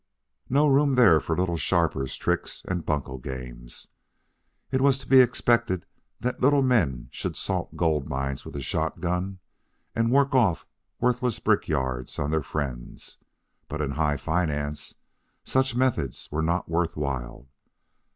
No 0.49 0.67
room 0.67 0.95
there 0.95 1.19
for 1.19 1.37
little 1.37 1.57
sharpers' 1.57 2.15
tricks 2.15 2.63
and 2.67 2.87
bunco 2.87 3.19
games. 3.19 3.87
It 4.71 4.81
was 4.81 4.97
to 4.97 5.07
be 5.07 5.19
expected 5.19 5.85
that 6.21 6.41
little 6.41 6.63
men 6.63 7.09
should 7.11 7.37
salt 7.37 7.75
gold 7.77 8.09
mines 8.09 8.43
with 8.43 8.55
a 8.55 8.61
shotgun 8.61 9.37
and 9.93 10.09
work 10.11 10.33
off 10.33 10.65
worthless 10.99 11.37
brick 11.37 11.67
yards 11.67 12.17
on 12.17 12.31
their 12.31 12.41
friends, 12.41 13.19
but 13.69 13.79
in 13.79 13.91
high 13.91 14.17
finance 14.17 14.95
such 15.43 15.75
methods 15.75 16.27
were 16.31 16.41
not 16.41 16.67
worth 16.67 16.97
while. 16.97 17.47